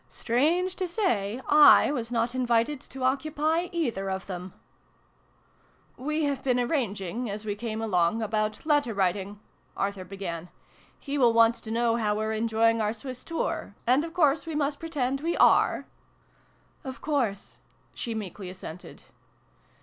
[0.09, 1.51] Strange to say, /
[1.93, 4.51] was not invited to occupy either of them!
[5.95, 6.37] vill] IN A SHADY PLACE.
[6.43, 6.71] 115 "We have been
[7.23, 9.39] arranging, as we came along, about letter writing,"
[9.77, 10.49] Arthur began."
[10.99, 14.55] He will want to know how we're enjoying our Swiss tour: and of course we
[14.55, 15.85] must pretend we are?""
[16.83, 17.59] Of course,"
[17.93, 19.03] she meekly assented.